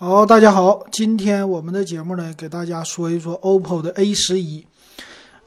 [0.00, 4.64] 好，大家好，今天我们的节目呢，给大家说一说 OPPO 的 A 十一。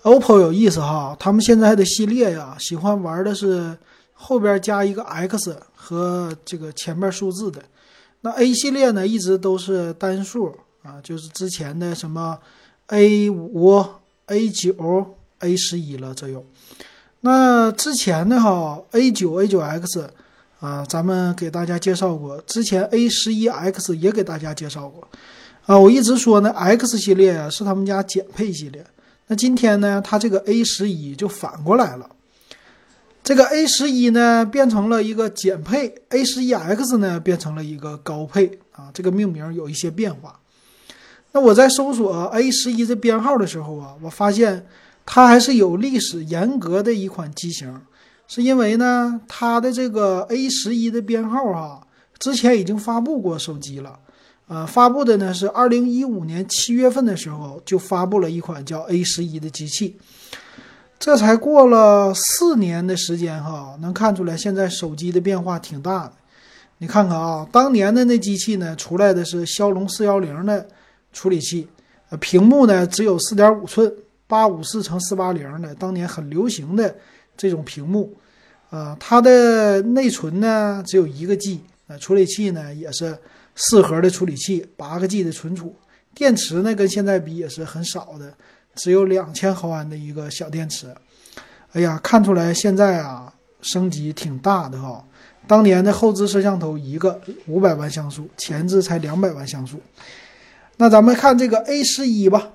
[0.04, 3.78] OPPO 有意思哈，他们现在的系列呀，喜欢玩的是
[4.12, 7.64] 后边加一个 X 和这个前面数字的。
[8.20, 12.38] 那 A 系列呢，一直都是单数啊，就是之前的什么
[12.88, 13.82] A 五、
[14.26, 16.46] A 九、A 十一了，这有。
[17.22, 20.10] 那之前的哈 A 九、A 九 X。
[20.62, 25.06] 啊，咱们给大家介绍过，之前 A 十一 X 也给大家介绍过。
[25.66, 28.86] 啊，我一直说呢，X 系列啊是他们家减配系列。
[29.26, 32.08] 那今天呢，它这个 A 十一就反过来了，
[33.24, 40.40] 这个 A 十一呢变成了一个减配，A 十一 X 呢变成了一个高配啊，这个命名有一些变化。
[41.32, 44.68] 那我在搜索 A 十一这编号的时候啊，我发现
[45.08, 47.82] 它还是有历史严格的一款机型。
[48.34, 51.86] 是因为呢，它的这个 A 十一的编号哈，
[52.18, 54.00] 之前已经发布过手机了，
[54.48, 59.98] 呃，发布的呢是二零一五年七月份的时候就发布了一款叫 A 十一的机器，
[60.98, 66.14] 这才过了四年的时间哈，能看出来现在手机的变化挺大的。
[66.78, 70.66] 你看看啊，当年的那机器呢，出来的是骁龙四幺零的
[71.12, 71.68] 处理器，
[72.08, 73.94] 呃，屏幕呢只有四点五寸，
[74.26, 76.96] 八五四乘四八零的，当年很流行的
[77.36, 78.16] 这种屏幕。
[78.72, 83.16] 啊，它的内存呢只有一个 G，啊，处理器呢也是
[83.54, 85.76] 四核的处理器，八个 G 的存储，
[86.16, 88.34] 电池呢跟现在比也是很少的，
[88.76, 90.88] 只有两千毫安的一个小电池。
[91.74, 95.06] 哎呀，看出来现在啊升级挺大的哈。
[95.48, 99.82] 当年的后置摄像头一个五百万像素，前置才两百万像素。
[100.78, 102.52] 那咱们看这个 A 十一吧。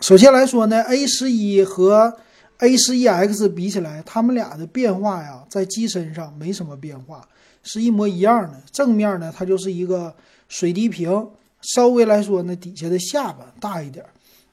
[0.00, 2.16] 首先来说呢，A 十一和
[2.62, 7.26] A 十一 X 比起来，它们俩的变化呀，在机身上没什么变化，
[7.64, 8.62] 是一模一样的。
[8.70, 10.14] 正面呢，它就是一个
[10.48, 11.26] 水滴屏，
[11.60, 14.04] 稍微来说呢，底下的下巴大一点。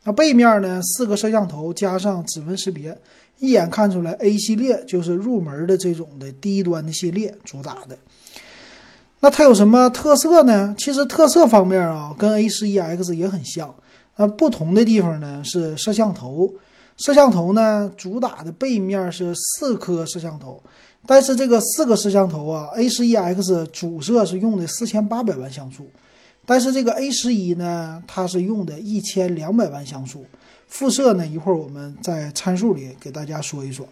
[0.05, 2.97] 那背面呢，四个摄像头加上指纹识别，
[3.37, 7.95] 一眼看出来 A 系列就是入门的这种的低端的系列主打的。
[9.19, 10.73] 那它有什么特色呢？
[10.79, 13.75] 其实特色方面啊，跟 A 十一 X 也很像。
[14.15, 16.51] 那不同的地方呢，是摄像头。
[16.99, 20.61] 摄像头呢，主打的背面是四颗摄像头，
[21.07, 25.89] 但是这个四个摄像头啊，A 十一 X 主摄是用的四千八百万像素，
[26.45, 30.25] 但是这个 A 十一呢，它是用的一千两百万像素，
[30.67, 33.87] 副摄呢，一会儿我们在参数里给大家说一说。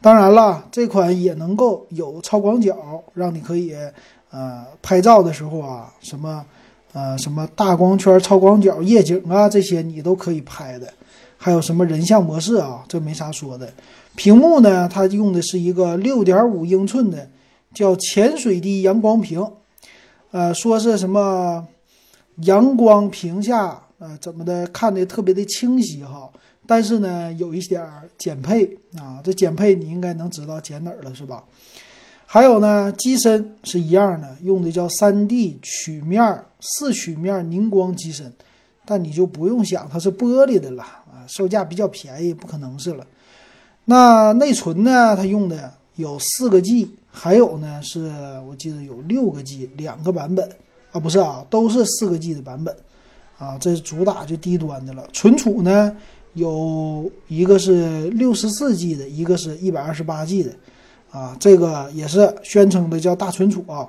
[0.00, 3.74] 当然了，这款也能够有超广角，让你可以
[4.30, 6.46] 呃拍照的时候啊，什么
[6.92, 10.92] 呃什么大光圈、超广角、夜景啊这些你都可以拍的。
[11.40, 12.84] 还有什么人像模式啊？
[12.88, 13.72] 这没啥说的。
[14.16, 17.28] 屏幕呢，它用的是一个六点五英寸的，
[17.72, 19.46] 叫潜水滴阳光屏。
[20.32, 21.64] 呃，说是什么
[22.38, 26.28] 阳光屏下，呃，怎么的看的特别的清晰哈。
[26.66, 27.86] 但是呢，有一点
[28.18, 29.20] 减配啊。
[29.22, 31.44] 这减配你应该能知道减哪儿了是吧？
[32.30, 38.30] 还有呢，机身是一样的，用的叫三 D 曲面四曲面凝光机身，
[38.84, 41.24] 但你就不用想它是玻璃的了啊。
[41.26, 43.06] 售价比较便宜，不可能是了。
[43.86, 45.16] 那内存呢？
[45.16, 48.12] 它用的有四个 G，还有呢，是
[48.46, 50.46] 我记得有六个 G，两个版本
[50.92, 52.76] 啊，不是啊，都是四个 G 的版本
[53.38, 53.56] 啊。
[53.58, 55.08] 这是主打就低端的了。
[55.14, 55.96] 存储呢，
[56.34, 60.52] 有一个是六十四 G 的，一个是一百二十八 G 的
[61.10, 61.36] 啊。
[61.40, 63.88] 这个也是宣称的叫大存储啊。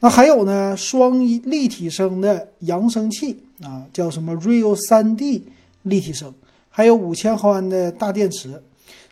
[0.00, 5.42] 那还有呢，双立体声的扬声器啊，叫什么 Real 3D
[5.82, 6.34] 立体声。
[6.68, 8.62] 还有五千毫安的大电池，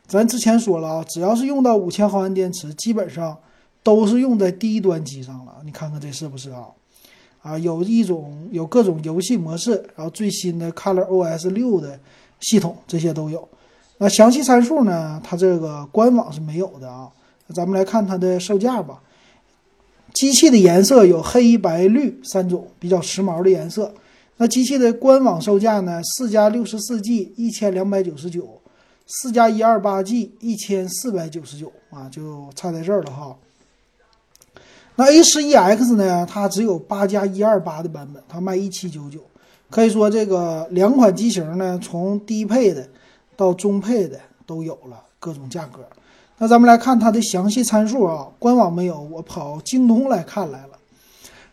[0.06, 3.36] 咱之前说了啊，只要是用到五千毫安电池，基本上
[3.82, 5.56] 都是用在低端机上了。
[5.64, 6.64] 你看看这是不是啊？
[7.42, 12.00] 啊，有一种有各种游戏模式，然后最新的 Color OS 六的
[12.40, 13.46] 系统，这些都有。
[13.98, 15.20] 那详细参数呢？
[15.22, 17.08] 它这个官网是没有的啊。
[17.54, 19.00] 咱们来看它的售价吧。
[20.12, 23.94] 机器的颜色有黑白绿三种比较时髦的颜色。
[24.38, 26.02] 那机器的官网售价呢？
[26.02, 28.60] 四加六十四 G 一千两百九十九，
[29.06, 33.36] 四加一二八 G 一千四百九十九啊，就差在这儿了哈。
[34.96, 36.26] 那 A 十一 X 呢？
[36.28, 39.20] 它只有八加一二八的版本，它卖一七九九。
[39.68, 42.88] 可以说这个两款机型呢，从低配的
[43.36, 45.86] 到中配的都有了各种价格。
[46.42, 50.78] 那咱们来看它的详细参数啊，官网没有，我跑京东来看来了。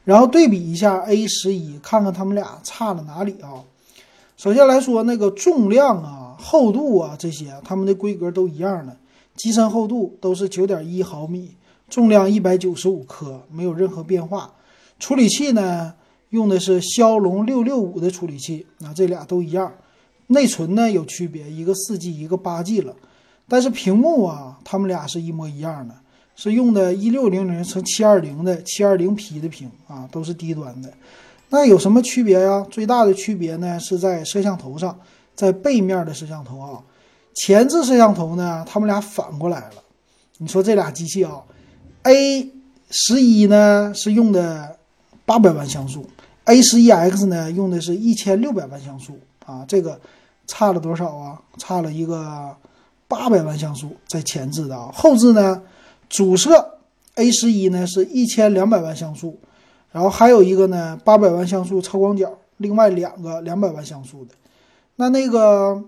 [0.06, 3.68] 然后对比一下 A 十一，看看他们俩差了哪里啊？
[4.38, 8.96] 首先来说，那个重量啊、厚度啊这些，它们的规格都一样的，
[9.36, 11.52] 机身厚度都是九点一毫米，
[11.90, 14.54] 重量一百九十五克，没有任何变化。
[15.00, 15.96] 处理器呢，
[16.30, 19.70] 用的是骁龙六六五的处理器，啊，这俩都一样。
[20.28, 22.96] 内存呢有区别，一个四 G，一个八 G 了。
[23.48, 25.96] 但是屏幕啊，它们俩是一模一样的，
[26.36, 30.92] 是用的一六零零乘七二零的七二零 P 的屏啊，都是低端的。
[31.50, 32.66] 那有什么区别呀？
[32.70, 35.00] 最大的区别呢是在摄像头上，
[35.34, 36.84] 在背面的摄像头啊，
[37.36, 39.76] 前置摄像头呢，它们俩反过来了。
[40.40, 41.42] 你说这俩机器啊
[42.04, 42.52] ，A
[42.90, 44.78] 十一呢是用的
[45.26, 46.06] 八百万像素
[46.44, 50.00] ，A 十一 X 呢用的是一千六百万像素啊，这个
[50.48, 51.42] 差了多少啊？
[51.58, 52.54] 差了一个
[53.08, 55.64] 八百万像素在前置的啊，后置呢，
[56.10, 56.80] 主摄
[57.16, 59.40] A 十一呢是一千两百万像素。
[59.92, 64.36] 然后还有一个呢，八百万像素超广角，另外两个两百万像素的。
[64.98, 65.82] 那那个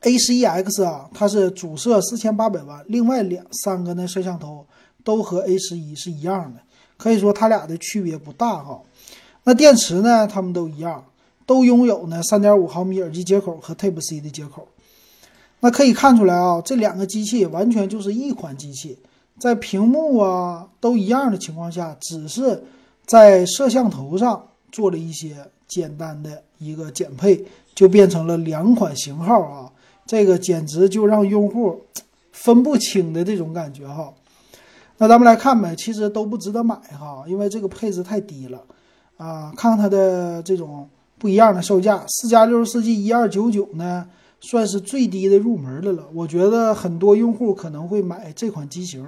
[0.00, 4.66] A 十一 X 啊，它是主摄四千八百万，另外两三个呢摄像头
[5.04, 6.60] 都和 A 十一是一样的，
[6.96, 8.82] 可以说它俩的区别不大哈。
[9.44, 11.04] 那电池呢，它们都一样，
[11.46, 14.68] 都拥有呢三点五毫米耳机接口和 Type C 的接口。
[15.60, 18.98] 那可以看出来啊，这两个机器完全就是一款机器，
[19.38, 22.62] 在屏幕啊都一样的情况下，只是。
[23.06, 25.34] 在摄像头上做了一些
[25.66, 27.42] 简单的一个减配，
[27.74, 29.72] 就变成了两款型号啊！
[30.04, 31.80] 这个简直就让用户
[32.32, 34.12] 分不清的这种感觉哈。
[34.98, 38.62] 那咱们来看呗，其实都不值得买哈，因为这个配置太低了
[39.16, 39.54] 啊。
[39.56, 44.06] 看看它的这种不一样的售价，四加六十四 G 一二九九呢，
[44.40, 46.06] 算是最低的入门的了。
[46.14, 49.06] 我觉得很多用户可能会买这款机型。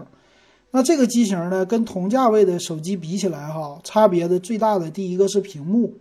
[0.73, 5.93] 那这个机型呢，跟同价位的手机比起来，哈，差别的最大的第一个是屏幕，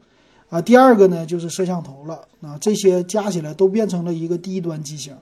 [0.50, 5.16] 啊，第二个呢就是摄像头了，啊，这些加起来都变成了一个低端机型。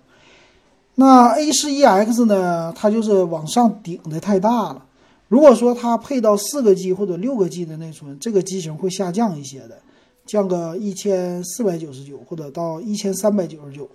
[0.95, 4.83] 那 A 十一 X 呢，它就是往上顶的太大了。
[5.30, 9.80] 如果说它配到四个 G 或者六个 G 的内存，这个机型会下降一些的，
[10.27, 13.89] 降个一千四百九十九或者到一千三百九十九。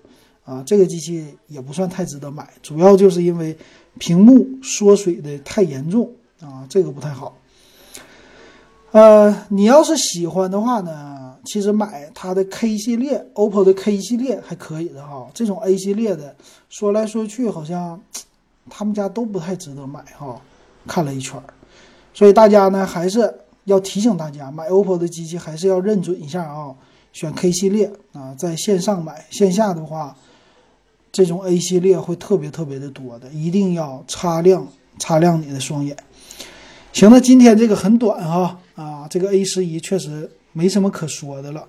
[0.44, 3.56] 啊，这个机器也不算太值得买，主要就是因为
[4.00, 7.38] 屏幕缩水的太严重啊，这个不太好。
[8.90, 15.30] 呃，你要是喜欢的话呢，其实买它的 K 系列，OPPO 的 K 系列还可以的哈。
[15.32, 16.34] 这种 A 系列的，
[16.68, 18.02] 说来说去好像
[18.68, 20.42] 他们家都不太值得买哈。
[20.88, 21.44] 看了一圈儿，
[22.12, 23.32] 所以大家呢还是
[23.64, 26.74] 要提醒大家，买 OPPO 的机器还是要认准一下啊，
[27.12, 30.16] 选 K 系列啊，在线上买，线下的话。
[31.14, 34.66] 这种 A 系列会特别特别的多的，一定要擦亮
[34.98, 35.94] 擦亮你的双眼。
[36.94, 41.68] 行，那今天这个很短哈啊，这个 A 十一确实没什么可说的了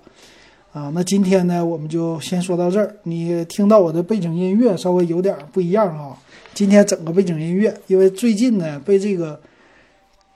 [0.72, 0.90] 啊。
[0.94, 2.96] 那今天呢，我们就先说到这儿。
[3.02, 6.18] 你听到我的背景音乐稍微有点不一样哈，
[6.54, 9.38] 今天整个背景音乐，因为最近呢被这个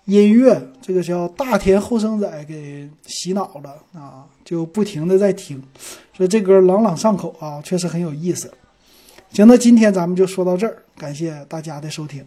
[0.08, 5.62] 音乐这个叫大田后生仔给洗脑了啊，就不停的在听，
[6.16, 8.50] 所以这歌朗朗上口啊，确实很有意思。
[9.32, 12.24] 行，那今天咱们就说到这儿，感谢大家的收听。